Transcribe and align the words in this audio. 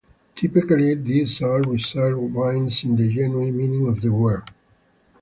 Typically 0.35 0.95
these 0.95 1.43
are 1.43 1.61
reserve 1.61 2.19
wines 2.33 2.83
in 2.83 2.95
the 2.95 3.07
genuine 3.13 3.55
meaning 3.55 3.87
of 3.87 4.01
the 4.01 4.11
word. 4.11 4.41